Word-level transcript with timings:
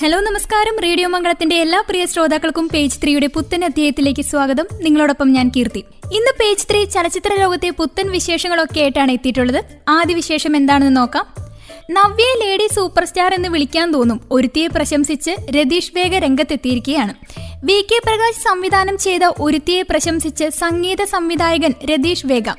Hello 0.00 0.20
നമസ്കാരം. 0.20 0.80
Radio 0.82 1.08
മംഗളത്തിന്റെ 1.08 1.56
എല്ലാ 1.56 1.80
പ്രിയ 1.80 2.06
ശ്രോതാക്കൾക്കും 2.06 2.68
പേജ് 2.68 3.02
ത്രീയുടെ 3.02 3.26
പുത്തൻ 3.26 3.64
അധ്യായത്തിലേക്ക് 3.64 4.22
സ്വാഗതം. 4.22 4.66
നിങ്ങളോടൊപ്പം 4.80 5.32
ഞാൻ 5.32 5.52
കീർത്തി. 5.56 5.78
ഇന്ന് 6.04 6.32
പേജ് 6.40 6.66
ത്രീ 6.70 6.84
ചലച്ചിത്ര 6.84 7.40
ലോകത്തെ 7.40 7.70
പുത്തൻ 7.70 8.10
വിശേഷങ്ങളൊക്കെ 8.10 8.80
ആയിട്ടാണ് 8.80 9.12
എത്തിയിട്ടുള്ളത്. 9.12 9.64
ആദ്യ 9.88 10.14
വിശേഷം 10.14 10.56
എന്താണെന്ന് 10.56 10.96
നോക്കാം. 10.96 11.26
നവ്യയെ 11.90 12.46
ലേഡി 12.46 12.74
സൂപ്പർ 12.74 13.04
സ്റ്റാർ 13.04 13.34
എന്ന് 13.34 13.48
വിളിക്കാൻ 13.48 13.92
തോന്നും 13.92 14.20
ഒരുത്തിയെ 14.30 14.66
പ്രശംസിച്ച് 14.66 15.30
രതീഷ് 15.30 15.92
വേഗ 15.94 16.18
രംഗത്തെത്തിയിരിക്കുകയാണ്. 16.18 17.14
വി 17.64 17.86
കെ 17.92 18.00
പ്രകാശ് 18.06 18.44
സംവിധാനം 18.44 18.98
ചെയ്ത 18.98 19.20
ഒരുത്തിയെ 19.40 19.82
പ്രശംസിച്ച് 19.82 20.48
സംഗീത 20.48 21.04
സംവിധായകൻ 21.04 21.74
രതീഷ് 21.84 22.26
വേഗ. 22.26 22.50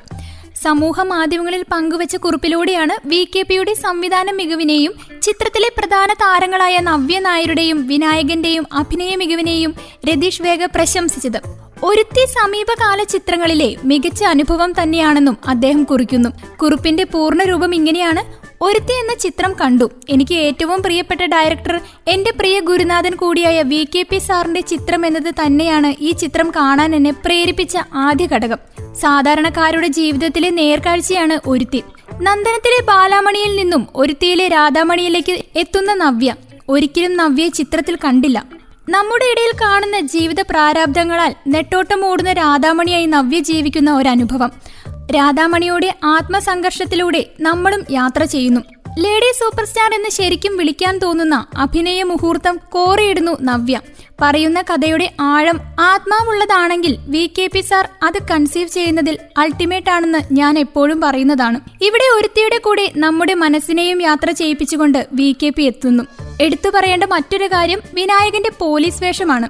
സമൂഹ 0.67 1.01
മാധ്യമങ്ങളിൽ 1.01 1.63
പങ്കുവച്ച 1.71 2.15
കുറിപ്പിലൂടെയാണ് 2.15 2.95
വി 3.07 3.21
കെ 3.35 3.41
പിയുടെ 3.41 3.73
സംവിധാന 3.73 4.31
മികവിനെയും 4.31 4.93
ചിത്രത്തിലെ 5.21 5.69
പ്രധാന 5.77 6.13
താരങ്ങളായ 6.13 6.75
നവ്യ 6.79 7.19
നായരുടെയും 7.19 7.87
വിനായകന്റെയും 7.87 8.65
അഭിനയ 8.73 9.15
മികവിനെയും 9.15 9.75
രതീഷ് 10.09 10.41
വേഗ 10.41 10.65
പ്രശംസിച്ചത്. 10.65 11.39
ഒരുത്തി 11.83 12.23
സമീപകാല 12.25 13.03
ചിത്രങ്ങളിലെ 13.03 13.69
മികച്ച 13.83 14.23
അനുഭവം 14.23 14.71
തന്നെയാണെന്നും 14.81 15.37
അദ്ദേഹം 15.47 15.83
കുറിക്കുന്നു. 15.83 16.29
കുറിപ്പിന്റെ 16.61 17.03
പൂർണരൂപം 17.03 17.75
ഇങ്ങനെയാണ് 17.75 18.21
ഒരുത്തി 18.61 18.93
എന്ന 18.93 19.13
ചിത്രം 19.13 19.53
കണ്ടു. 19.61 19.91
എനിക്ക് 20.09 20.35
ഏറ്റവും 20.35 20.81
പ്രിയപ്പെട്ട 20.81 21.21
ഡയറക്ടർ 21.21 21.79
എന്റെ 22.07 22.31
പ്രിയ 22.31 22.59
ഗുരുനാഥൻ 22.59 23.15
കൂടിയായ 23.15 23.61
വി 23.61 23.87
കെ 23.95 24.05
പി 24.09 24.17
സാറിന്റെ 24.17 24.61
ചിത്രം 24.61 25.05
എന്നത് 25.05 25.33
തന്നെയാണ് 25.45 25.93
ഈ 25.99 26.11
ചിത്രം 26.11 26.51
കാണാൻ 26.55 26.95
എന്നെ 26.95 27.11
പ്രേരിപ്പിച്ച 27.11 27.77
ആദ്യ 27.93 28.25
ഘടകം. 28.25 28.57
സാധാരണക്കാരുടെ 28.93 29.87
ജീവിതത്തിലെ 29.87 30.49
നേർക്കാഴ്ചയാണ് 30.49 31.39
ഒരുത്തി. 31.47 31.83
നന്ദനത്തിലെ 32.21 32.85
ബാലാമണിയിൽ 32.85 33.55
നിന്നും 33.55 33.87
ഒരുത്തിയിലെ 33.95 34.47
രാധാമണിയിലേക്ക് 34.47 35.43
എത്തുന്ന 35.55 35.93
നവ്യ. 35.93 36.35
ഒരിക്കലും 36.69 37.17
നവ്യയെ 37.17 37.49
ചിത്രത്തിൽ 37.49 37.95
കണ്ടില്ല. 37.95 38.45
നമ്മുടെ 38.89 39.25
ഇടയിൽ 39.25 39.53
കാണുന്ന 39.61 39.99
ജീവിത 39.99 40.41
പ്രാരാബ്ദങ്ങളാൽ 40.41 41.35
നെട്ടോട്ടം 41.47 42.05
ഓടുന്ന 42.05 42.33
രാധാമണിയായി 42.33 43.05
നവ്യ 43.05 43.39
ജീവിക്കുന്ന 43.39 43.97
ഒരനുഭവം. 43.97 44.51
രാധാമണിയുടെ 45.11 45.93
ആത്മസംഘർഷത്തിലൂടെ 46.03 47.25
നമ്മളും 47.39 47.85
യാത്ര 47.91 48.23
ചെയ്യുന്നു. 48.23 48.61
ലേഡി 48.99 49.31
സൂപ്പർ 49.39 49.65
സ്റ്റാർ 49.65 49.93
എന്ന് 49.93 50.09
ശരിക്കും 50.09 50.57
വിളിക്കാൻ 50.57 50.97
തോന്നുന്ന 50.97 51.45
അഭിനയ 51.57 52.03
മുഹൂർത്തം 52.03 52.59
കോറിയിടുന്നു 52.69 53.37
നവ്യ. 53.41 53.81
പറയുന്ന 54.21 54.61
കഥയുടെ 54.61 55.13
ആഴം 55.19 55.59
ആത്മാവുള്ളതാണെങ്കിൽ 55.79 56.97
വി 57.07 57.31
കെ 57.37 57.49
പി 57.53 57.61
സാർ 57.61 57.89
അത് 58.03 58.23
കൺസീവ് 58.31 58.69
ചെയ്യുന്നതിൽ 58.69 59.17
അൾട്ടിമേറ്റ് 59.37 59.89
ആണെന്ന് 59.89 60.19
ഞാൻ 60.31 60.59
എപ്പോഴും 60.59 61.01
പറയുന്നതാണ്. 61.01 61.59
ഇവിടെ 61.81 62.17
ഒരുത്തിയുടെ 62.17 62.57
കൂടെ 62.57 62.91
നമ്മുടെ 62.97 63.33
മനസ്സിനെയും 63.33 64.01
യാത്ര 64.01 64.31
ചെയ്യിപ്പിച്ചുകൊണ്ട് 64.31 65.07
വി 65.13 65.35
കെ 65.43 65.49
പി 65.49 65.63
എത്തുന്നു. 65.63 66.03
എടുത്തു 66.41 66.69
പറയേണ്ട 66.69 67.03
മറ്റൊരു 67.03 67.45
കാര്യം 67.45 67.79
വിനായകന്റെ 67.93 68.51
പോലീസ് 68.59 69.03
വേഷമാണ്. 69.03 69.49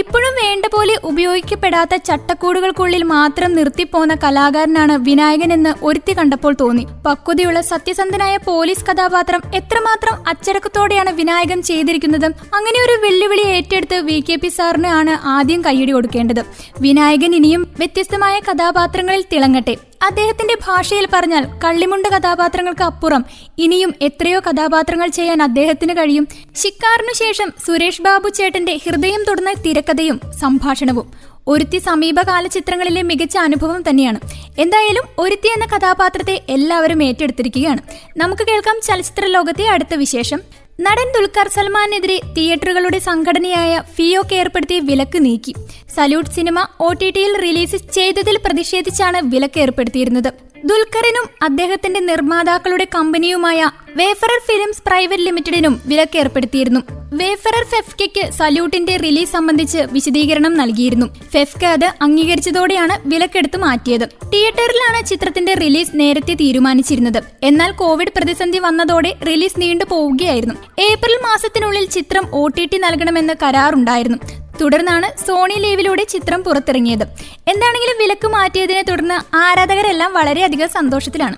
ഇപ്പോഴും 0.00 0.32
വേണ്ട 0.40 0.64
പോലെ 0.72 0.94
ഉപയോഗിക്കപ്പെടാത്ത 1.10 1.94
ചട്ടക്കൂടുകൾക്കുള്ളിൽ 2.08 3.02
മാത്രം 3.12 3.50
നിർത്തിപ്പോന്ന 3.58 4.14
കലാകാരനാണ് 4.24 4.94
വിനായകൻ 5.06 5.50
എന്ന് 5.56 5.72
ഒരുത്തി 5.88 6.12
കണ്ടപ്പോൾ 6.18 6.52
തോന്നി. 6.62 6.84
പക്വതയുള്ള 7.06 7.60
സത്യസന്ധനായ 7.70 8.34
പോലീസ് 8.48 8.86
കഥാപാത്രം 8.88 9.42
എത്രമാത്രം 9.60 10.16
അച്ചടക്കത്തോടെയാണ് 10.32 11.12
വിനായകൻ 11.20 11.60
ചെയ്തിരിക്കുന്നത് 11.70 12.28
അങ്ങനെ 12.58 12.78
ഒരു 12.86 12.96
വെല്ലുവിളി 13.06 13.46
ഏറ്റെടുത്ത് 13.56 13.98
വി 14.10 14.18
കെ 14.28 14.36
പി 14.42 14.50
സാറിന് 14.58 14.90
ആണ് 14.98 15.14
ആദ്യം 15.36 15.62
കൈയടി 15.68 15.92
കൊടുക്കേണ്ടത്. 15.92 16.42
വിനായകൻ 16.86 17.34
ഇനിയും 17.40 17.64
വ്യത്യസ്തമായ 17.80 18.36
കഥാപാത്രങ്ങളിൽ 18.48 19.24
തിളങ്ങട്ടെ. 19.34 19.76
അദ്ദേഹത്തിന്റെ 20.02 20.56
ഭാഷയിൽ 20.66 21.08
പറഞ്ഞാൽ 21.12 21.46
കള്ളിമുണ്ട് 21.64 22.08
കഥാപാത്രങ്ങൾക്ക് 22.08 22.82
അപ്പുറം. 22.82 23.24
ഇനിയും 23.58 23.94
എത്രയോ 24.02 24.40
കഥാപാത്രങ്ങൾ 24.40 25.08
ചെയ്യാൻ 25.08 25.42
അദ്ദേഹത്തിന് 25.42 25.96
കഴിയും. 25.98 26.28
ശിക്കാറിനു 26.56 27.12
ശേഷം 27.16 27.52
സുരേഷ് 27.66 28.02
ബാബു 28.02 28.28
ചേട്ടന്റെ 28.28 28.76
ഹൃദയം 28.76 29.24
തൊടുന്ന 29.28 29.52
തിരക്കഥയും 29.52 30.20
സംഭാഷണവും. 30.40 31.36
ഒരുത്തി 31.48 31.78
സമീപകാല 31.78 32.46
ചിത്രങ്ങളിലെ 32.46 33.02
മികച്ച 33.02 33.38
അനുഭവം 33.38 33.90
തന്നെയാണ്. 33.90 34.20
എന്തായാലും 34.58 35.04
ഒരുത്തി 35.18 35.48
എന്ന 35.48 35.66
കഥാപാത്രത്തെ 35.66 36.42
എല്ലാവരും 36.48 37.02
ഏറ്റെടുത്തിരിക്കുകയാണ്. 37.02 37.78
നമുക്ക് 38.16 38.46
കേൾക്കാം 38.46 38.80
ചലച്ചിത്ര 38.82 39.26
ലോകത്തെ 39.26 39.66
അടുത്ത 39.66 39.94
വിശേഷം. 39.94 40.40
നടൻ 40.84 41.08
ദുൽഖർ 41.14 41.48
സൽമാനെതിരെ 41.48 42.16
തിയേറ്ററുകളുടെ 42.36 42.98
സംഘടനയായ 42.98 43.82
ഫിയോക്ക് 43.94 44.34
ഏർപ്പെടുത്തിയ 44.34 44.78
വിലക്ക് 44.88 45.24
നീക്കി. 45.24 45.52
സല്യൂട്ട് 45.94 46.30
സിനിമ 46.30 46.66
ഒ 46.80 46.92
ടി 46.92 47.08
ടിയിൽ 47.10 47.32
റിലീസ് 47.44 47.78
ചെയ്തതിൽ 47.96 48.36
പ്രതിഷേധിച്ചാണ് 48.46 49.20
വിലക്ക് 49.32 49.60
ഏർപ്പെടുത്തിയിരുന്നത്. 49.60 50.30
ദുൽഖറിനും 50.70 51.26
അദ്ദേഹത്തിന്റെ 51.42 52.00
നിർമ്മാതാക്കളുടെ 52.00 52.86
കമ്പനിയുമായ 52.94 53.70
വേഫറർ 54.00 54.40
ഫിലിംസ് 54.48 54.82
പ്രൈവറ്റ് 54.86 55.26
ലിമിറ്റഡിനും 55.26 55.80
വിലക്ക് 55.86 56.18
ഏർപ്പെടുത്തിയിരുന്നു. 56.18 56.82
വേഫറർ 57.12 57.64
ഫെഫ്കയ്ക്ക് 57.64 58.32
സല്യൂട്ടിന്റെ 58.32 58.96
റിലീസ് 58.96 59.32
സംബന്ധിച്ച് 59.32 59.78
വിശദീകരണം 59.78 60.54
നൽകിയിരുന്നു. 60.54 61.06
ഫെഫ്ക 61.32 61.64
അത് 61.64 61.84
അംഗീകരിച്ചതോടെയാണ് 62.02 63.08
വിലക്കെടുത്ത് 63.08 63.56
മാറ്റിയത്. 63.56 64.08
തിയേറ്ററിലാണ് 64.32 65.06
ചിത്രത്തിന്റെ 65.06 65.54
റിലീസ് 65.54 65.90
നേരത്തെ 65.94 66.34
തീരുമാനിച്ചിരുന്നത്. 66.34 67.22
എന്നാൽ 67.42 67.72
കോവിഡ് 67.72 68.08
പ്രതിസന്ധി 68.16 68.58
വന്നതോടെ 68.58 69.14
റിലീസ് 69.26 69.60
നീണ്ടു 69.60 69.84
പോവുകയായിരുന്നു. 69.84 70.54
ഏപ്രിൽ 70.78 71.14
മാസത്തിനുള്ളിൽ 71.22 71.86
ചിത്രം 71.86 72.34
ഒ 72.34 72.46
ടി 72.46 72.64
ടി 72.64 72.78
നൽകണമെന്ന് 72.78 73.34
കരാറുണ്ടായിരുന്നു. 73.42 74.18
തുടർന്നാണ് 74.60 75.26
സോണി 75.26 75.54
ലീവിലൂടെ 75.54 76.04
ചിത്രം 76.04 76.42
പുറത്തിറങ്ങിയത്. 76.42 77.02
എന്താണെങ്കിലും 77.48 77.98
വിലക്ക് 77.98 78.28
മാറ്റിയതിനെ 78.28 78.82
തുടർന്ന് 78.82 79.36
ആരാധകരെല്ലാം 79.36 80.12
വളരെയധികം 80.14 80.68
സന്തോഷത്തിലാണ്. 80.68 81.36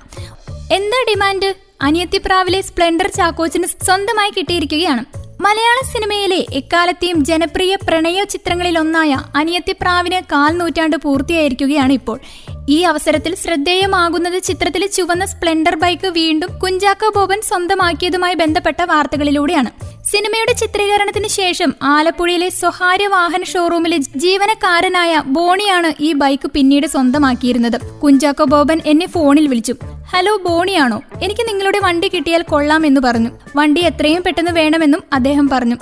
എന്താ 0.73 1.05
ഡിമാൻഡ്? 1.09 1.55
അനിയത്തിപ്രാവിലെ 1.83 2.61
സ്പ്ലെൻഡർ 2.61 3.09
ചാക്കോച്ചിന് 3.09 3.67
സ്വന്തമായി 3.67 4.31
കിട്ടിയിരിക്കുകയാണ്. 4.31 5.28
മലയാള 5.41 5.93
സിനിമയിലെ 5.93 6.47
എക്കാലത്തെയും 6.53 7.25
ജനപ്രിയ 7.25 7.77
പ്രണയ 7.89 8.25
ചിത്രങ്ങളിൽ 8.25 8.79
ഒന്നായ 8.79 9.19
അനിയത്തിപ്രാവിന് 9.37 10.21
കാൽ 10.33 10.53
നൂറ്റാണ്ട് 10.57 10.97
പൂർത്തിയായിരിക്കുകയാണ് 10.97 11.93
ഇപ്പോൾ. 11.93 12.19
ഈ 12.71 12.83
അവസരത്തിൽ 12.83 13.35
ശ്രദ്ധേയമാകുന്നത് 13.35 14.43
ചിത്രത്തിലെ 14.43 14.87
ചുവന്ന 14.87 15.27
സ്പ്ലെൻഡർ 15.27 15.75
ബൈക്ക് 15.75 16.07
വീണ്ടും 16.07 16.59
കുഞ്ചാക്കോ 16.59 17.13
ബോബൻ 17.17 17.41
സ്വന്തമാക്കിയതുമായി 17.41 18.35
ബന്ധപ്പെട്ട 18.35 18.83
വാർത്തകളിലൂടെയാണ്. 18.83 19.71
സിനിമയുടെ 20.05 20.53
ചിത്രീകരണത്തിന് 20.53 21.29
ശേഷം 21.29 21.75
ആലപ്പുഴയിലെ 21.83 22.49
സ്വകാര്യ 22.49 23.07
വാഹന 23.07 23.43
ഷോറൂമിലെ 23.45 23.97
ജീവനക്കാരനായ 23.97 25.23
ബോണിയാണ് 25.27 25.93
ഈ 26.01 26.13
ബൈക്ക് 26.13 26.51
പിന്നീട് 26.51 26.87
സ്വന്തമാക്കിയിരുന്നത്. 26.87 27.81
കുഞ്ചാക്കോ 28.03 28.45
ബോബൻ 28.45 28.81
എന്നെ 28.87 29.07
ഫോണിൽ 29.07 29.47
വിളിച്ചു. 29.47 29.75
ഹലോ 30.11 30.37
ബോണിയാണോ? 30.37 31.03
എനിക്ക് 31.23 31.49
നിങ്ങളുടെ 31.49 31.79
വണ്ടി 31.79 32.09
കിട്ടിയാൽ 32.09 32.43
കൊള്ളാം 32.43 32.87
എന്ന് 32.87 33.01
പറഞ്ഞു. 33.01 33.31
വണ്ടി 33.57 33.81
എത്രയും 33.81 34.23
പെട്ടെന്ന് 34.23 34.51
വേണമെന്നും 34.51 35.03
അദ്ദേഹം 35.13 35.49
പറഞ്ഞു. 35.49 35.77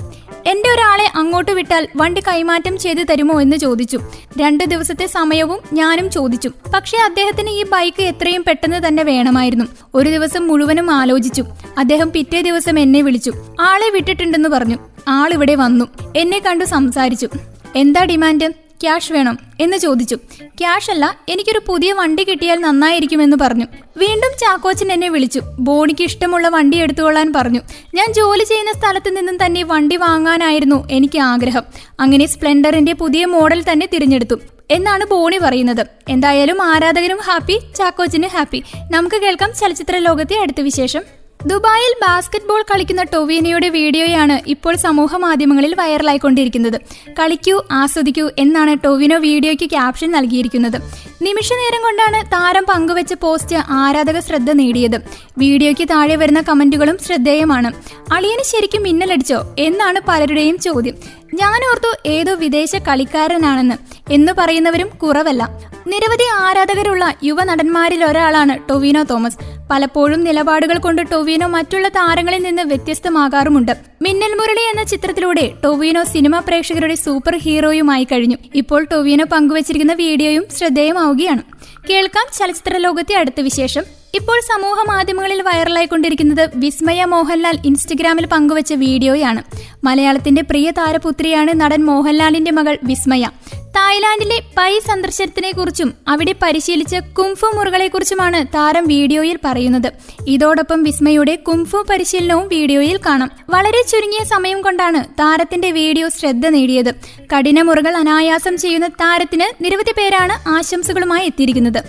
എന്റെ 0.47 0.71
ഒരാളെ 0.71 1.11
അങ്ങോട്ട് 1.15 1.53
വിട്ടാൽ 1.53 1.89
വണ്ടി 1.97 2.21
കൈമാറ്റം 2.21 2.79
ചെയ്തു 2.79 3.03
തരുമോ 3.03 3.41
എന്ന് 3.41 3.57
ചോദിച്ചു. 3.57 4.01
രണ്ടു 4.41 4.65
ദിവസത്തെ 4.65 5.07
സമയവും 5.07 5.61
ഞാനും 5.73 6.11
ചോദിച്ചു. 6.11 6.51
പക്ഷേ 6.75 6.99
അദ്ദേഹത്തിന് 6.99 7.51
ഈ 7.51 7.65
ബൈക്ക് 7.65 8.03
എത്രയും 8.03 8.45
പെട്ടെന്ന് 8.49 8.89
തന്നെ 8.89 9.03
വേണമായിരുന്നു. 9.03 9.65
ഒരു 9.95 10.09
ദിവസം 10.11 10.49
മുഴുവനും 10.49 10.91
ആലോചിച്ചു. 10.91 11.45
അദ്ദേഹം 11.79 12.13
പിറ്റേ 12.13 12.41
ദിവസം 12.41 12.79
എന്നെ 12.79 13.03
വിളിച്ചു. 13.03 13.33
ആളെ 13.61 13.91
വിട്ടിട്ടുണ്ടെന്ന് 13.91 14.49
പറഞ്ഞു. 14.49 14.77
ആളിവിടെ 15.09 15.55
വന്നു. 15.55 15.85
എന്നെ 16.17 16.39
കണ്ടു 16.39 16.65
സംസാരിച്ചു. 16.65 17.29
എന്താ 17.77 18.05
ഡിമാൻഡ്? 18.05 18.66
ക്യാഷ് 18.83 19.13
വേണം 19.13 19.39
എന്ന് 19.61 19.77
ചോദിച്ചു. 19.77 20.17
ക്യാഷ് 20.43 20.91
അല്ല 20.91 21.17
എനിക്കൊരു 21.29 21.61
പുതിയ 21.67 21.93
വണ്ടി 21.93 22.25
കിട്ടിയാൽ 22.25 22.61
നന്നായിരിക്കുമെന്ന് 22.61 23.37
പറഞ്ഞു. 23.41 23.65
വീണ്ടും 23.97 24.31
ചാക്കോച്ചൻ 24.41 24.93
എന്നെ 24.93 25.09
വിളിച്ചു. 25.09 25.41
ബോണിക്ക് 25.59 26.05
ഇഷ്ടമുള്ള 26.05 26.49
വണ്ടി 26.49 26.79
എടുത്തുകൊള്ളാൻ 26.79 27.33
പറഞ്ഞു. 27.37 27.61
ഞാൻ 27.95 28.13
ജോലി 28.13 28.45
ചെയ്യുന്ന 28.45 28.73
സ്ഥലത്ത് 28.73 29.17
നിന്നും 29.17 29.47
തന്നെ 29.47 29.63
വണ്ടി 29.63 29.97
വാങ്ങാനായിരുന്നു 29.97 30.89
എനിക്ക് 30.91 31.19
ആഗ്രഹം. 31.19 31.63
അങ്ങനെ 32.01 32.27
സ്പ്ലെൻഡറിന്റെ 32.27 32.93
പുതിയ 32.93 33.25
മോഡൽ 33.25 33.65
തന്നെ 33.73 33.89
തിരഞ്ഞെടുത്തു. 33.93 34.35
എന്നാണ് 34.71 35.05
ബോണി 35.05 35.39
പറയുന്നത്. 35.39 35.87
എന്തായാലും 36.09 36.63
ആരാധകരും 36.63 37.19
ഹാപ്പി 37.23 37.61
ചാക്കോച്ചന് 37.79 38.27
ഹാപ്പി. 38.27 38.63
നമുക്ക് 38.91 39.17
കേൾക്കാം 39.17 39.53
ചലച്ചിത്ര 39.61 39.99
ലോകത്തെ 39.99 40.39
അടുത്ത 40.39 40.61
വിശേഷം. 40.61 41.03
ദുബായിൽ 41.51 41.93
ബാസ്കറ്റ്ബോൾ 42.03 42.61
കളിക്കുന്ന 42.69 43.03
ടൊവീനയുടെ 43.13 43.69
വീഡിയോയാണ് 43.77 44.37
ഇപ്പോൾ 44.55 44.75
സമൂഹ 44.85 45.17
മാധ്യമങ്ങളിൽ 45.25 45.73
വൈറലായിക്കൊണ്ടിരിക്കുന്നത്. 45.81 46.79
കളിക്കൂ 47.19 47.57
ആസ്വദിക്കൂ 47.81 48.25
എന്നാണ് 48.45 48.73
ടൊവിനോ 48.85 49.17
വീഡിയോയ്ക്ക് 49.27 49.67
ക്യാപ്ഷൻ 49.75 50.11
നൽകിയിരിക്കുന്നത്. 50.17 50.79
നിമിഷ 51.27 51.51
നേരം 51.61 51.83
കൊണ്ടാണ് 51.87 52.19
താരം 52.35 52.65
പങ്കുവച്ച 52.71 53.15
പോസ്റ്റ് 53.25 53.59
ആരാധക 53.83 54.21
ശ്രദ്ധ 54.29 54.51
നേടിയത്. 54.61 54.99
വീഡിയോയ്ക്ക് 55.45 55.87
താഴെ 55.93 56.17
വരുന്ന 56.23 56.43
കമന്റുകളും 56.49 56.99
ശ്രദ്ധേയമാണ്. 57.07 57.71
അളിയന് 58.17 58.47
ശരിക്കും 58.53 58.83
മിന്നലടിച്ചോ? 58.89 59.39
എന്നാണ് 59.59 60.01
പലരുടെയും 60.09 60.59
ചോദ്യം. 60.67 60.97
ഞാൻ 61.39 61.61
ഓർത്തു 61.71 62.09
ഏതോ 62.09 62.35
വിദേശ 62.35 62.77
കളിക്കാരനാണെന്ന്. 62.77 63.75
എന്ന് 64.13 64.33
പറയുന്നവരും 64.39 64.89
കുറവല്ല. 64.89 65.43
നിരവധി 65.87 66.27
ആരാധകരുള്ള 66.35 67.15
യുവ 67.25 67.45
നടന്മാരിൽ 67.45 68.05
ഒരാളാണ് 68.05 68.69
ടൊവിനോ 68.71 69.03
തോമസ്. 69.03 69.37
പലപ്പോഴും 69.71 70.21
നിലപാടുകൾ 70.25 70.79
കൊണ്ട് 70.79 71.03
ടൊവിനോ 71.13 71.47
മറ്റുള്ള 71.47 71.89
താരങ്ങളിൽ 71.89 72.43
നിന്ന് 72.43 72.63
വ്യത്യസ്തമാകാറുമുണ്ട്. 72.63 73.73
മിന്നൽ 74.03 74.35
മുരളി 74.35 74.65
എന്ന 74.71 74.83
ചിത്രത്തിലൂടെ 74.85 75.53
ടൊവിനോ 75.65 76.05
സിനിമാ 76.05 76.39
പ്രേക്ഷകരുടെ 76.39 76.95
സൂപ്പർ 76.95 77.37
ഹീറോയുമായി 77.37 78.05
കഴിഞ്ഞു. 78.05 78.37
ഇപ്പോൾ 78.55 78.87
ടൊവിനോ 78.93 79.25
പങ്കുവച്ചിരിക്കുന്ന 79.33 79.93
വീഡിയോയും 79.93 80.45
ശ്രദ്ധേയമാവുകയാണ്. 80.59 81.56
കേൾക്കാം 81.91 82.27
ചലച്ചിത്ര 82.39 82.77
ലോകത്തെ 82.77 83.15
അടുത്ത 83.15 83.41
വിശേഷം. 83.41 83.85
ഇപ്പോൾ 84.15 84.39
സമൂഹ 84.41 84.79
മാധ്യമങ്ങളിൽ 84.89 85.43
വൈറലായിക്കൊണ്ടിരിക്കുന്നത് 85.43 86.51
വിസ്മയ 86.55 87.05
മോഹൻലാൽ 87.05 87.59
ഇൻസ്റ്റഗ്രാമിൽ 87.65 88.27
പങ്കുവച്ച 88.27 88.73
വീഡിയോയാണ്. 88.73 89.43
മലയാളത്തിന്റെ 89.85 90.43
പ്രിയ 90.43 90.71
താരപുത്രിയാണ് 90.71 91.61
നടൻ 91.61 91.85
മോഹൻലാലിന്റെ 91.85 92.51
മകൾ 92.51 92.79
വിസ്മയ. 92.85 93.27
തായ്ലാന്റിലെ 93.77 94.37
പൈ 94.57 94.73
സന്ദർശനത്തിനെ 94.87 95.49
കുറിച്ചും 95.57 95.89
അവിടെ 96.13 96.33
പരിശീലിച്ച 96.43 96.97
കുംഫു 97.19 97.49
മുറകളെക്കുറിച്ചുമാണ് 97.57 98.41
താരം 98.55 98.85
വീഡിയോയിൽ 98.93 99.39
പറയുന്നത്. 99.47 99.89
ഇതോടൊപ്പം 100.35 100.79
വിസ്മയുടെ 100.87 101.35
കുംഫു 101.49 101.79
പരിശീലനവും 101.91 102.47
വീഡിയോയിൽ 102.55 102.99
കാണാം. 103.07 103.31
വളരെ 103.55 103.83
ചുരുങ്ങിയ 103.91 104.23
സമയം 104.35 104.61
കൊണ്ടാണ് 104.67 105.03
താരത്തിന്റെ 105.21 105.71
വീഡിയോ 105.81 106.09
ശ്രദ്ധ 106.19 106.47
നേടിയത്. 106.57 106.93
കഠിന 107.33 107.63
മുറകൾ 107.69 107.95
അനായാസം 108.03 108.57
ചെയ്യുന്ന 108.65 108.91
താരത്തിന് 109.05 109.49
നിരവധി 109.65 109.95
പേരാണ് 110.01 110.37
ആശംസകളുമായി 110.57 111.27
എത്തിയിരിക്കുന്നത്. 111.33 111.83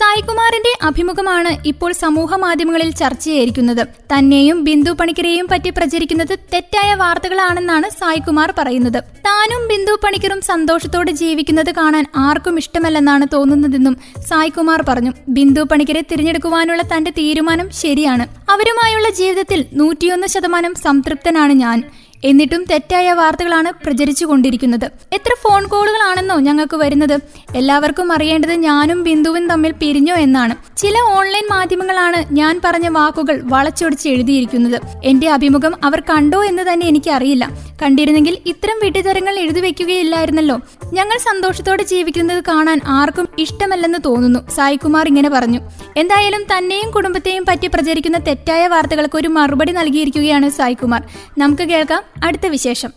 സായികുമാറിന്റെ 0.00 0.72
അഭിമുഖമാണ് 0.88 1.50
ഇപ്പോൾ 1.68 1.90
സമൂഹ 2.02 2.36
മാധ്യമങ്ങളിൽ 2.44 2.90
ചർച്ചയായിരിക്കുന്നത്. 3.00 3.82
തന്നെയും 4.12 4.58
ബിന്ദു 4.68 4.92
പണിക്കരെയും 5.00 5.46
പറ്റി 5.50 5.70
പ്രചരിക്കുന്നത് 5.78 6.34
തെറ്റായ 6.52 6.90
വാർത്തകളാണെന്നാണ് 7.02 7.88
സായികുമാർ 8.00 8.50
പറയുന്നത്. 8.58 8.98
താനും 9.26 9.62
ബിന്ദു 9.70 9.94
പണിക്കറും 10.04 10.40
സന്തോഷത്തോടെ 10.50 11.12
ജീവിക്കുന്നത് 11.22 11.70
കാണാൻ 11.78 12.04
ആർക്കും 12.26 12.56
ഇഷ്ടമല്ലെന്നാണ് 12.62 13.26
തോന്നുന്നതെന്നും 13.34 13.96
സായികുമാർ 14.28 14.80
പറഞ്ഞു. 14.88 15.12
ബിന്ദു 15.38 15.62
പണിക്കരെ 15.72 16.02
തിരഞ്ഞെടുക്കുവാനുള്ള 16.10 16.82
തന്റെ 16.92 17.12
തീരുമാനം 17.18 17.68
ശരിയാണ്. 17.82 18.26
അവരുമായുള്ള 18.52 19.10
ജീവിതത്തിൽ 19.20 19.62
നൂറ്റിയൊന്ന് 19.80 20.28
ശതമാനം 20.34 20.74
സംതൃപ്തനാണ് 20.86 21.56
ഞാൻ. 21.64 21.78
എന്നിട്ടും 22.24 22.64
തെറ്റായ 22.70 23.12
വാർത്തകളാണ് 23.12 23.72
പ്രചരിച്ചു 23.84 24.24
കൊണ്ടിരിക്കുന്നത് 24.24 24.84
എത്ര 25.12 25.32
ഫോൺ 25.42 25.66
കോളുകളാണെന്നോ 25.66 26.36
ഞങ്ങൾക്ക് 26.36 26.76
വരുന്നത്. 26.76 27.18
എല്ലാവർക്കും 27.56 28.12
അറിയേണ്ടത് 28.12 28.52
ഞാനും 28.54 29.02
ബിന്ദുവും 29.02 29.48
തമ്മിൽ 29.48 29.72
പിരിഞ്ഞോ 29.72 30.14
എന്നാണ്. 30.14 30.76
ചില 30.76 30.94
ഓൺലൈൻ 31.08 31.42
മാധ്യമങ്ങളാണ് 31.50 32.34
ഞാൻ 32.34 32.60
പറഞ്ഞ 32.64 32.88
വാക്കുകൾ 32.88 33.40
വളച്ചൊടിച്ച് 33.44 34.08
എഴുതിയിരിക്കുന്നത്. 34.08 34.80
എന്റെ 35.04 35.30
അഭിമുഖം 35.30 35.74
അവർ 35.84 36.00
കണ്ടോ 36.00 36.44
എന്ന് 36.44 36.72
തന്നെ 36.72 36.86
എനിക്ക് 36.86 37.10
അറിയില്ല 37.10 37.50
കണ്ടിരുന്നെങ്കിൽ 37.82 38.38
ഇത്തരം 38.46 38.78
വിട്ടുതരങ്ങൾ 38.82 39.38
എഴുതി 39.38 39.60
വെക്കുകയില്ലായിരുന്നല്ലോ. 39.60 40.60
ഞങ്ങൾ 40.92 41.18
സന്തോഷത്തോടെ 41.18 41.82
ജീവിക്കുന്നത് 41.82 42.44
കാണാൻ 42.48 42.80
ആർക്കും 42.86 43.28
ഇഷ്ടമല്ലെന്ന് 43.38 43.98
തോന്നുന്നു 44.04 44.50
സായികുമാർ 44.50 45.06
ഇങ്ങനെ 45.06 45.28
പറഞ്ഞു. 45.28 45.60
എന്തായാലും 45.96 46.42
തന്നെയും 46.42 46.90
കുടുംബത്തെയും 46.90 47.44
പറ്റി 47.48 47.66
പ്രചരിക്കുന്ന 47.66 48.18
തെറ്റായ 48.18 48.66
വാർത്തകൾക്ക് 48.66 49.18
ഒരു 49.18 49.28
മറുപടി 49.28 49.72
നൽകിയിരിക്കുകയാണ് 49.72 50.48
സായികുമാർ. 50.48 51.02
നമുക്ക് 51.38 51.62
കേൾക്കാം. 51.62 52.09
അടുത്ത 52.16 52.46
വിശേഷം. 52.46 52.90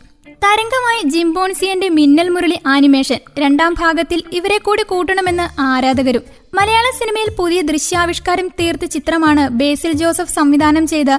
തരംഗമായി 0.44 1.02
ജിംബോൺസിയന്റെ 1.10 1.90
മിന്നൽ 1.90 2.30
മുരളി 2.30 2.58
ആനിമേഷൻ 2.66 3.20
രണ്ടാം 3.38 3.74
ഭാഗത്തിൽ 3.74 4.24
ഇവരെ 4.34 4.58
കൂടി 4.58 4.84
കൂട്ടണമെന്ന് 4.84 5.62
ആരാധകരും 5.62 6.24
മലയാള 6.54 6.88
സിനിമയിൽ 7.00 7.30
പുതിയ 7.38 7.62
ദൃശ്യാവിഷ്കാരം 7.62 8.48
തീർത്ത 8.60 8.86
ചിത്രമാണ് 8.86 9.50
ബേസിൽ 9.52 9.92
ജോസഫ് 9.92 10.36
സംവിധാനം 10.36 10.88
ചെയ്ത 10.88 11.12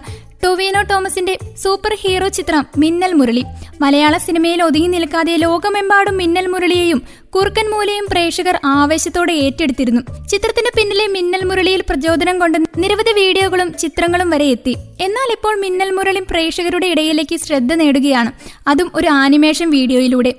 ടൊവിനോ 0.44 0.80
തോമസിന്റെ 0.90 1.34
സൂപ്പർ 1.60 1.92
ഹീറോ 2.00 2.26
ചിത്രം 2.36 2.64
മിന്നൽ 2.80 3.12
മുരളി. 3.18 3.42
മലയാള 3.82 4.14
സിനിമയിൽ 4.24 4.60
ഒതുങ്ങി 4.66 4.90
നിൽക്കാതെ 4.94 5.34
ലോകമെമ്പാടും 5.44 6.16
മിന്നൽ 6.20 6.46
മുരളിയെയും 6.54 7.00
കുറുക്കൻ 7.34 7.66
മൂലയും 7.74 8.06
പ്രേക്ഷകർ 8.12 8.56
ആവേശത്തോടെ 8.72 9.34
ഏറ്റെടുത്തിരുന്നു. 9.44 10.02
ചിത്രത്തിന് 10.32 10.70
പിന്നിലെ 10.76 11.06
മിന്നൽ 11.16 11.42
മുരളിയിൽ 11.50 11.82
പ്രചോദനം 11.88 12.36
കൊണ്ട് 12.42 12.58
നിരവധി 12.82 13.14
വീഡിയോകളും 13.20 13.70
ചിത്രങ്ങളും 13.82 14.30
വരെ 14.34 14.48
എത്തി. 14.56 14.74
എന്നാൽ 15.06 15.30
ഇപ്പോൾ 15.36 15.56
മിന്നൽ 15.64 15.90
മുരളി 15.98 16.22
പ്രേക്ഷകരുടെ 16.32 16.88
ഇടയിലേക്ക് 16.94 17.38
ശ്രദ്ധ 17.46 17.72
നേടുകയാണ്. 17.82 18.32
അതും 18.72 18.90
ഒരു 19.00 19.10
ആനിമേഷൻ 19.24 19.68
വീഡിയോയിലൂടെ. 19.78 20.34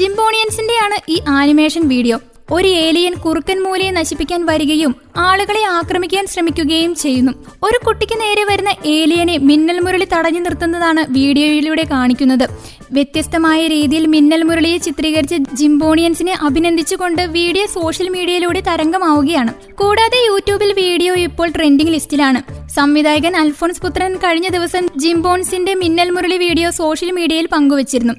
ജിംബോണിയൻസിന്റെയാണ് 0.00 0.98
ഈ 1.14 1.18
ആനിമേഷൻ 1.40 1.84
വീഡിയോ. 1.94 2.18
ഒരു 2.50 2.68
ഏലിയൻ 2.68 3.14
കുറുക്കൻ 3.14 3.62
മൂലയെ 3.62 3.90
നശിപ്പിക്കാൻ 3.90 4.46
വരികയും 4.46 4.94
ആളുകളെ 5.16 5.62
ആക്രമിക്കാൻ 5.64 6.26
ശ്രമിക്കുകയും 6.26 6.94
ചെയ്യുന്നു. 6.94 7.32
ഒരു 7.62 7.78
കുട്ടിക്ക് 7.86 8.20
നേരെ 8.20 8.44
വരുന്ന 8.44 8.72
ഏലിയനെ 8.86 9.38
മിന്നൽ 9.38 9.80
മുരളി 9.80 10.06
തടഞ്ഞു 10.14 10.40
നിർത്തുന്നതാണ് 10.40 11.06
വീഡിയോയിലൂടെ 11.10 11.84
കാണിക്കുന്നത്. 11.84 12.46
വ്യത്യസ്തമായ 12.92 13.66
രീതിയിൽ 13.66 14.06
മിന്നൽ 14.06 14.42
മുരളിയെ 14.42 14.78
ചിത്രീകരിച്ച 14.78 15.34
ജിംബോണിയൻസിനെ 15.34 16.34
അഭിനന്ദിച്ചുകൊണ്ട് 16.46 17.22
വീഡിയോ 17.22 17.66
സോഷ്യൽ 17.66 18.08
മീഡിയയിലൂടെ 18.08 18.60
തരംഗമാവുകയാണ്. 18.60 19.52
കൂടാതെ 19.74 20.16
യൂട്യൂബിൽ 20.26 20.72
വീഡിയോ 20.72 21.14
ഇപ്പോൾ 21.14 21.48
ട്രെൻഡിംഗ് 21.48 21.92
ലിസ്റ്റിലാണ്. 21.92 22.42
സംവിധായകൻ 22.76 23.36
അൽഫോൺസ് 23.36 23.82
പുത്രൻ 23.82 24.16
കഴിഞ്ഞ 24.16 24.48
ദിവസം 24.48 24.86
ജിംബോൺസിന്റെ 24.96 25.74
മിന്നൽ 25.74 26.10
മുരളി 26.10 26.36
വീഡിയോ 26.36 26.70
സോഷ്യൽ 26.70 27.10
മീഡിയയിൽ 27.10 27.46
പങ്കുവച്ചിരുന്നു. 27.46 28.14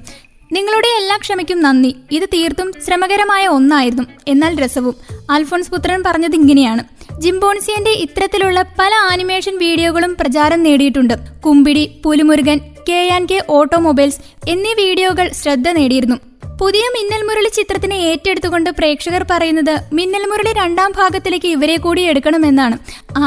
നിങ്ങളുടെ 0.54 0.88
എല്ലാ 1.00 1.16
ക്ഷമയ്ക്കും 1.22 1.58
നന്ദി. 1.66 1.90
ഇത് 2.16 2.24
തീർത്തും 2.34 2.68
ശ്രമകരമായ 2.84 3.44
ഒന്നായിരുന്നു. 3.56 4.04
എന്നാൽ 4.32 4.52
രസവും. 4.62 4.94
അൽഫോൺസ് 5.34 5.70
പുത്രൻ 5.74 6.00
പറഞ്ഞത് 6.06 6.36
ഇങ്ങനെയാണ്. 6.40 6.82
ജിംബോൺസിയന്റെ 7.22 7.92
ഇത്തരത്തിലുള്ള 8.04 8.58
പല 8.78 8.92
ആനിമേഷൻ 9.12 9.54
വീഡിയോകളും 9.64 10.12
പ്രചാരം 10.20 10.60
നേടിയിട്ടുണ്ട്. 10.66 11.14
Kumbidi 11.44 11.84
Pulimurugan 12.04 12.58
K 12.88 13.00
and 13.16 13.30
K 13.32 13.38
automobiles 13.58 14.20
എന്നീ 14.52 14.72
വീഡിയോകൾ 14.82 15.26
ശ്രദ്ധ 15.40 15.68
നേടിയിരുന്നു. 15.78 16.18
പുതിയ 16.60 16.84
മിന്നൽ 16.96 17.22
മുരളി 17.28 17.50
ചിത്രത്തിനെ 17.58 17.96
ഏറ്റെടുത്തുകൊണ്ട് 18.08 18.70
പ്രേക്ഷകർ 18.78 19.22
പറയുന്നത് 19.30 19.74
മിന്നൽ 19.98 20.24
മുരളി 20.30 20.52
രണ്ടാം 20.60 20.90
ഭാഗത്തിലേക്ക് 20.98 21.48
ഇവരെ 21.56 21.76
കൂടി 21.86 22.02
എടുക്കണമെന്നാണ്. 22.10 22.76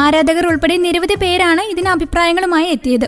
ആരാധകർ 0.03 0.45
ഉൾപ്പെടെ 0.51 0.77
നിരവധി 0.85 1.17
പേരാണ് 1.23 1.63
ഇതിന് 1.73 1.91
അഭിപ്രായങ്ങളുമായി 1.95 2.69
എത്തിയത്. 2.75 3.07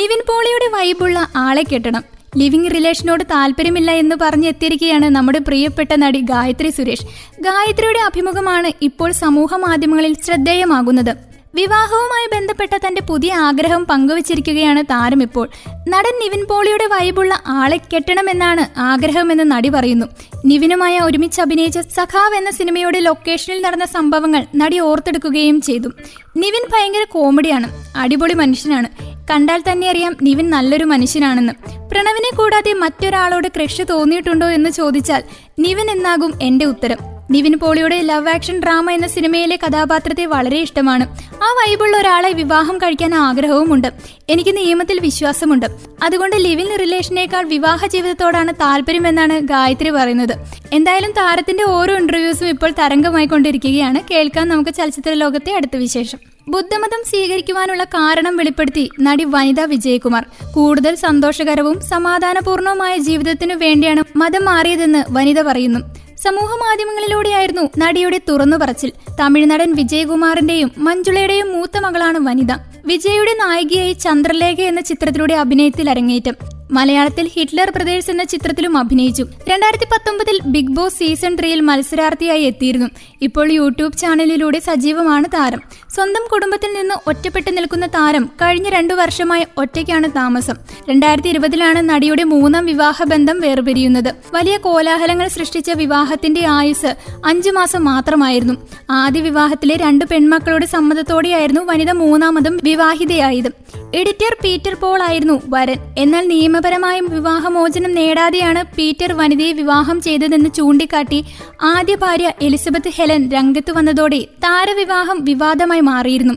നിവിൻ 0.00 0.22
പോളിയുടെ 0.30 0.68
വൈബുള്ള 0.76 1.18
ആളെ 1.46 1.64
കെട്ടണം. 1.72 2.04
ലിവിംഗ് 2.38 2.70
റിലേഷനോട് 2.70 3.24
താല്പര്യമില്ല 3.30 3.90
എന്ന് 3.90 4.16
പറഞ്ഞെത്തിയിരിക്കുകയാണ് 4.20 5.04
നമ്മുടെ 5.04 5.38
പ്രിയപ്പെട്ട 5.38 5.92
നടി 5.94 6.20
ഗായത്രി 6.20 6.70
സുരേഷ്. 6.70 7.06
ഗായത്രിയുടെ 7.40 7.98
അഭിമുഖമാണ് 7.98 8.70
ഇപ്പോൾ 8.82 9.12
സമൂഹ 9.12 9.54
മാധ്യമങ്ങളിൽ 9.54 10.14
ശ്രദ്ധേയമാകുന്നത്. 10.14 11.30
വിവാഹവുമായി 11.54 12.26
ബന്ധപ്പെട്ട 12.32 12.74
തന്റെ 12.76 13.00
പുതിയ 13.00 13.32
ആഗ്രഹം 13.32 13.84
പങ്കുവച്ചിരിക്കുകയാണ് 13.84 14.82
താരം 14.82 15.22
ഇപ്പോൾ. 15.22 15.48
നടൻ 15.88 16.14
നിവിൻ 16.22 16.44
പോളിയുടെ 16.50 16.86
വൈബുള്ള 16.86 17.42
ആളെ 17.46 17.76
കെട്ടണമെന്നാണ് 17.76 18.80
ആഗ്രഹമെന്ന് 18.80 19.52
നടി 19.52 19.68
പറയുന്നു. 19.68 20.06
നിവിനുമായി 20.44 20.98
ഒരുമിച്ച് 20.98 21.40
അഭിനയിച്ച 21.40 21.78
സഖാവ് 21.78 22.36
എന്ന 22.36 22.50
സിനിമയുടെ 22.50 22.98
ലൊക്കേഷനിൽ 22.98 23.62
നടന്ന 23.62 23.84
സംഭവങ്ങൾ 23.84 24.44
നടി 24.54 24.78
ഓർത്തെടുക്കുകയും 24.80 25.60
ചെയ്തു. 25.60 25.88
നിവിൻ 26.36 26.66
ഭയങ്കര 26.74 27.04
കോമഡിയാണ് 27.04 27.68
അടിപൊളി 27.96 28.32
മനുഷ്യനാണ്. 28.32 28.88
കണ്ടാൽ 29.30 29.62
തന്നെ 29.72 29.90
അറിയാം 29.90 30.16
നിവിൻ 30.22 30.50
നല്ലൊരു 30.50 30.84
മനുഷ്യനാണെന്ന്. 30.84 31.52
പ്രണവിനെ 31.90 32.36
കൂടാതെ 32.36 32.72
മറ്റൊരാളോട് 32.72 33.48
ക്രഷ് 33.48 33.82
തോന്നിയിട്ടുണ്ടോ 33.90 34.46
എന്ന് 34.46 34.70
ചോദിച്ചാൽ 34.70 35.22
നിവിൻ 35.58 35.90
എന്നാകും 35.90 36.32
എന്റെ 36.42 36.64
ഉത്തരം. 36.64 36.96
നിവിൻ 37.30 37.58
പോളിയുടെ 37.58 38.00
ലവ് 38.00 38.28
ആക്ഷൻ 38.28 38.60
ഡ്രാമ 38.60 38.90
എന്ന 38.90 39.06
സിനിമയിലെ 39.06 39.56
കഥാപാത്രത്തെ 39.56 40.26
വളരെ 40.26 40.56
ഇഷ്ടമാണ്. 40.56 41.04
ആ 41.42 41.50
വൈബുള്ള 41.50 41.96
ഒരാളെ 41.96 42.32
വിവാഹം 42.32 42.78
കഴിക്കാൻ 42.78 43.14
ആഗ്രഹവുമുണ്ട്. 43.14 43.92
എനിക്ക് 44.28 44.56
നിയമത്തിൽ 44.56 44.98
വിശ്വാസമുണ്ട്. 45.00 45.66
അതുകൊണ്ട് 46.02 46.36
ലിവിൻ 46.36 46.78
റിലേഷനേക്കാൾ 46.80 47.46
വിവാഹ 47.46 47.86
ജീവിതത്തോടാണ് 47.86 48.52
താല്പര്യമെന്നാണ് 48.54 49.40
ഗായത്രി 49.40 49.90
പറയുന്നത്. 49.90 50.36
എന്തായാലും 50.72 51.10
താരത്തിന്റെ 51.10 51.64
ഓരോ 51.64 51.96
ഇന്റർവ്യൂസും 51.96 52.48
ഇപ്പോൾ 52.48 52.72
തരംഗമായി 52.78 53.26
കൊണ്ടിരിക്കുകയാണ് 53.26 54.00
കേൾക്കാൻ 54.10 54.48
നമുക്ക് 54.48 54.70
ചലച്ചിത്ര 54.70 55.12
ലോകത്തെ 55.12 55.52
അടുത്ത 55.52 55.76
വിശേഷം. 55.76 56.29
ബുദ്ധമതം 56.52 57.02
സ്വീകരിക്കുവാനുള്ള 57.10 57.84
കാരണം 57.84 58.36
വെളിപ്പെടുത്തി 58.36 58.84
നടി 59.00 59.24
വനിത 59.34 59.60
വിജയകുമാർ. 59.72 60.24
കൂടുതൽ 60.54 60.94
സന്തോഷകരവും 60.94 61.76
സമാധാനപൂർണവുമായ 61.90 62.94
ജീവിതത്തിനു 63.08 63.54
വേണ്ടിയാണ് 63.54 64.02
മതം 64.18 64.44
മാറിയതെന്ന് 64.44 65.02
വനിത 65.10 65.42
പറയുന്നു. 65.42 65.80
സമൂഹ 66.24 66.50
മാധ്യമങ്ങളിലൂടെയായിരുന്നു 66.64 67.64
നടിയുടെ 67.78 68.20
തുറന്നു 68.28 68.56
പറച്ചിൽ. 68.56 68.92
തമിഴ്നടൻ 69.20 69.70
വിജയകുമാറിന്റെയും 69.72 70.70
മഞ്ജുളയുടെയും 70.78 71.48
മൂത്ത 71.52 71.78
മകളാണ് 71.78 72.18
വനിത. 72.28 72.52
വിജയുടെ 72.86 73.32
നായികയായി 73.44 73.92
ചന്ദ്രലേഖ 74.04 74.60
എന്ന 74.60 74.80
ചിത്രത്തിലൂടെ 74.80 75.34
അഭിനയത്തിൽ 75.34 75.90
അരങ്ങേറ്റം. 75.90 76.36
മലയാളത്തിൽ 76.72 77.26
ഹിറ്റ്ലർ 77.34 77.68
ബ്രദേഴ്സ് 77.76 78.10
എന്ന 78.10 78.24
ചിത്രത്തിലും 78.24 78.74
അഭിനയിച്ചു. 78.78 79.24
രണ്ടായിരത്തി 79.48 79.84
പത്തൊമ്പതിൽ 79.84 80.36
ബിഗ് 80.54 80.74
ബോസ് 80.76 80.98
സീസൺ 80.98 81.32
ത്രീയിൽ 81.38 81.60
മത്സരാർത്ഥിയായി 81.60 82.42
എത്തിയിരുന്നു. 82.42 82.88
ഇപ്പോൾ 83.22 83.46
യൂട്യൂബ് 83.52 83.98
ചാനലിലൂടെ 83.98 84.58
സജീവമാണ് 84.58 85.24
താരം. 85.34 85.62
സ്വന്തം 85.94 86.28
കുടുംബത്തിൽ 86.32 86.80
നിന്ന് 86.80 86.94
ഒറ്റപ്പെട്ടു 87.06 87.50
നിൽക്കുന്ന 87.50 87.86
താരം 87.86 88.30
കഴിഞ്ഞ 88.42 88.68
രണ്ടു 88.68 88.94
വർഷമായി 88.94 89.46
ഒറ്റയ്ക്കാണ് 89.58 90.08
താമസം. 90.16 90.54
രണ്ടായിരത്തി 90.90 91.28
ഇരുപതിലാണ് 91.28 91.88
നടിയുടെ 91.88 92.24
മൂന്നാം 92.24 92.66
വിവാഹബന്ധം 92.66 93.40
വേർപിരിയുന്നത്. 93.40 94.14
വലിയ 94.34 94.56
കോലാഹലങ്ങൾ 94.56 95.28
സൃഷ്ടിച്ച 95.28 95.70
വിവാഹത്തിന്റെ 95.70 96.46
ആയുസ് 96.48 96.94
അഞ്ചു 97.26 97.50
മാസം 97.50 97.84
മാത്രമായിരുന്നു. 97.84 98.54
ആദ്യ 98.90 99.20
വിവാഹത്തിലെ 99.20 99.76
രണ്ട് 99.76 100.04
പെൺമക്കളുടെ 100.04 100.66
സമ്മതത്തോടെയായിരുന്നു 100.66 101.60
വനിത 101.60 101.90
മൂന്നാമതും 101.90 102.60
വിവാഹിതയായത്. 102.64 103.50
എഡിറ്റർ 103.94 104.36
പീറ്റർ 104.44 104.74
പോൾ 104.74 105.02
ആയിരുന്നു 105.02 105.42
വരൻ. 105.48 105.76
എന്നാൽ 105.98 106.28
നിയമപരമായും 106.28 107.08
വിവാഹമോചനം 107.10 107.94
നേടാതെയാണ് 107.94 108.64
പീറ്റർ 108.76 109.12
വനിതയെ 109.12 109.52
വിവാഹം 109.52 110.00
ചെയ്തതെന്ന് 110.00 110.50
ചൂണ്ടിക്കാട്ടി 110.50 111.24
ആദ്യ 111.62 111.94
ഭാര്യ 111.94 112.32
എലിസബത്ത് 112.42 112.90
ഹെലൻ 112.96 113.30
രംഗത്ത് 113.30 113.72
വന്നതോടെ 113.72 114.18
താരവിവാഹം 114.18 115.24
വിവാദമായി 115.24 115.79
മാറിയിരുന്നു. 115.80 116.34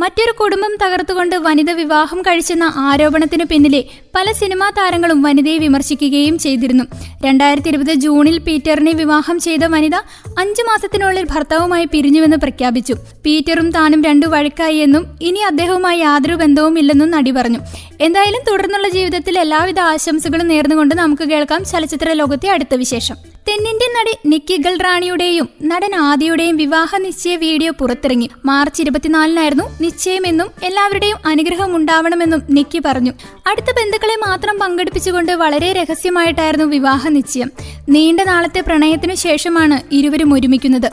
മറ്റൊരു 0.00 0.32
കുടുംബം 0.32 0.76
തകർത്തുകൊണ്ട് 0.82 1.36
വനിത 1.36 1.70
വിവാഹം 1.70 2.22
കഴിച്ചെന്ന 2.22 2.72
ആരോപണത്തിന് 2.76 3.44
പിന്നിലെ 3.44 3.84
പല 4.16 4.32
സിനിമാ 4.32 4.70
താരങ്ങളും 4.70 5.22
വനിതയെ 5.22 5.58
വിമർശിക്കുകയും 5.58 6.38
ചെയ്തിരുന്നു. 6.38 6.84
രണ്ടായിരത്തി 7.26 7.68
ഇരുപത് 7.68 7.92
ജൂണിൽ 7.94 8.38
പീറ്ററിനെ 8.38 8.92
വിവാഹം 8.92 9.40
ചെയ്ത 9.40 9.64
വനിത 9.64 9.94
അഞ്ചു 10.38 10.62
മാസത്തിനുള്ളിൽ 10.62 11.26
ഭർത്താവുമായി 11.30 11.84
പിരിഞ്ഞുവെന്ന് 11.84 12.36
പ്രഖ്യാപിച്ചു. 12.36 12.94
പീറ്ററും 13.26 13.70
താനും 13.70 14.04
രണ്ടു 14.04 14.26
വഴക്കായി 14.26 14.76
എന്നും 14.76 15.06
ഇനി 15.20 15.38
അദ്ദേഹവുമായി 15.38 15.98
യാതൊരു 15.98 16.34
ബന്ധവും 16.34 16.78
ഇല്ലെന്നും 16.78 17.10
നടി 17.10 17.30
പറഞ്ഞു. 17.30 17.58
എന്തായാലും 18.00 18.42
തുടർന്നുള്ള 18.50 18.88
ജീവിതത്തിൽ 18.88 19.38
എല്ലാവിധ 19.38 19.80
ആശംസകളും 19.80 20.48
നേർന്നുകൊണ്ട് 20.48 20.94
നമുക്ക് 20.94 21.22
കേൾക്കാം 21.22 21.64
ചലച്ചിത്ര 21.64 22.12
ലോകത്തെ 22.12 22.48
അടുത്ത 22.48 22.74
വിശേഷം. 22.74 23.16
തെന്നിന്ത്യൻ 23.48 23.92
നടി 23.98 24.12
നിക്കി 24.28 24.56
ഗൽറാണിയുടെയും 24.56 25.48
നടൻ 25.64 25.94
ആദിയുടെയും 25.94 26.56
വിവാഹ 26.56 26.96
നിശ്ചയ 26.96 27.36
വീഡിയോ 27.36 27.72
പുറത്തിറങ്ങി. 27.72 28.30
മാർച്ച് 28.44 28.82
ഇരുപത്തിനാലിനായിരുന്നു 28.82 29.64
നിശ്ചയമെന്നും 29.80 30.50
എല്ലാവരുടെയും 30.62 31.16
അനുഗ്രഹം 31.26 31.76
ഉണ്ടാവണമെന്നും 31.76 32.42
നിക്കി 32.50 32.82
പറഞ്ഞു. 32.84 33.12
അടുത്ത 33.46 33.70
ബന്ധുക്കളെ 34.06 34.30
മാത്രം 34.30 34.58
പങ്കെടുപ്പിച്ചുകൊണ്ട് 34.58 35.32
വളരെ 35.32 35.72
രഹസ്യമായിട്ടായിരുന്നു 35.72 36.64
വിവാഹ 36.64 37.08
നിശ്ചയം. 37.08 37.50
നീണ്ട 37.88 38.20
നാളത്തെ 38.20 38.60
പ്രണയത്തിനു 38.60 39.14
ശേഷമാണ് 39.14 39.94
ഇരുവരും 39.94 40.34
ഒരുമിക്കുന്നത്. 40.34 40.88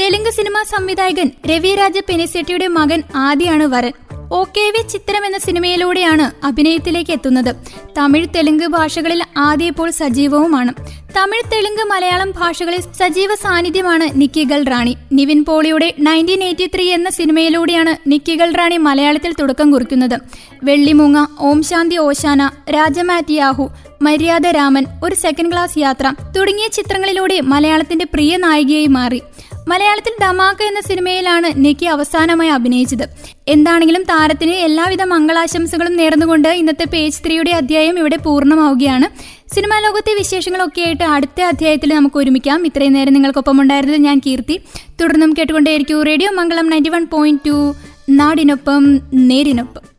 തെലുങ്ക് 0.00 0.30
സിനിമാ 0.30 0.62
സംവിധായകൻ 0.62 1.30
രവിരാജ 1.50 1.98
പെനിസെട്ടിയുടെ 2.08 2.66
മകൻ 2.66 3.02
ആദിയാണ് 3.14 3.64
വരൻ. 3.64 3.92
ഒ 4.32 4.42
വി 4.42 4.88
ചിത്രം 4.88 5.26
എന്ന 5.26 5.38
സിനിമയിലൂടെയാണ് 5.38 6.46
അഭിനയത്തിലേക്ക് 6.46 7.10
എത്തുന്നത്. 7.10 7.54
തമിഴ് 7.98 8.26
തെലുങ്ക് 8.34 8.64
ഭാഷകളിൽ 8.64 9.22
ആദ്യ 9.36 9.66
ഇപ്പോൾ 9.66 9.90
സജീവവുമാണ്. 9.90 10.72
തമിഴ് 11.16 11.50
തെലുങ്ക് 11.52 11.82
മലയാളം 11.82 12.30
ഭാഷകളിൽ 12.30 12.80
സജീവ 12.80 13.34
സാന്നിധ്യമാണ് 13.34 14.20
നിക്കികൾ 14.20 14.64
റാണി 14.64 14.96
നിവിൻ 15.12 15.44
പോളിയുടെ 15.44 15.94
നയന്റീൻ 15.98 16.44
എയ്റ്റി 16.44 16.70
ത്രീ 16.74 16.92
എന്ന 16.92 17.10
സിനിമയിലൂടെയാണ് 17.10 17.96
നിക്കികൾ 18.06 18.52
റാണി 18.52 18.76
മലയാളത്തിൽ 18.76 19.34
തുടക്കം 19.40 19.70
കുറിക്കുന്നത്. 19.70 20.18
വെള്ളിമൂങ്ങ 20.64 21.26
ഓം 21.40 21.62
ശാന്തി 21.62 21.96
ഓശാന 21.96 22.50
രാജമാറ്റിയാഹു 22.70 23.68
മര്യാദ 24.02 24.46
രാമൻ 24.46 24.86
ഒരു 25.04 25.14
സെക്കൻഡ് 25.14 25.52
ക്ലാസ് 25.52 25.78
യാത്ര 25.78 26.14
തുടങ്ങിയ 26.36 26.68
ചിത്രങ്ങളിലൂടെ 26.68 27.40
മലയാളത്തിന്റെ 27.40 28.04
പ്രിയ 28.04 28.36
നായികയായി 28.36 28.86
മാറി. 28.86 29.22
മലയാളത്തിൽ 29.70 30.14
ധമാക്ക 30.20 30.62
എന്ന 30.62 30.80
സിനിമയിലാണ് 30.80 31.48
നിക്കി 31.56 31.86
അവസാനമായി 31.86 32.50
അഭിനയിച്ചത്. 32.50 33.04
എന്താണെങ്കിലും 33.48 34.02
താരത്തിന് 34.02 34.54
എല്ലാവിധ 34.66 35.02
മംഗളാശംസകളും 35.02 35.96
നേർന്നുകൊണ്ട് 35.96 36.48
ഇന്നത്തെ 36.60 36.84
പേജ് 36.84 37.20
ത്രീയുടെ 37.26 37.50
അധ്യായം 37.50 37.98
ഇവിടെ 37.98 38.16
പൂർണമാവുകയാണ്. 38.16 39.08
സിനിമാ 39.54 39.76
ലോകത്തെ 39.78 40.14
വിശേഷങ്ങളൊക്കെ 40.14 40.80
ആയിട്ട് 40.80 41.04
അടുത്ത 41.04 41.40
അധ്യായത്തിൽ 41.40 41.94
നമുക്ക് 41.94 42.18
ഒരുമിക്കാം. 42.18 42.66
ഇത്രയും 42.66 42.92
നേരം 42.92 43.12
നിങ്ങൾക്കൊപ്പം 43.12 43.60
ഉണ്ടായിരുന്നത് 43.60 44.00
ഞാൻ 44.00 44.18
കീർത്തി. 44.26 44.60
തുടർന്നും 45.00 45.32
കേട്ടുകൊണ്ടേയിരിക്കും 45.38 46.02
radio 46.02 46.30
Mangalam 46.30 46.68
ninety 46.70 46.88
one 46.88 47.06
point 47.12 47.44
two. 47.46 47.74
നാടിനൊപ്പം 48.10 48.84
നേരിനൊപ്പം. 49.30 49.97